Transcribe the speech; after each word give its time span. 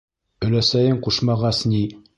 Өләсәйең 0.47 0.99
ҡушмағас 1.09 1.65
ни... 1.75 1.87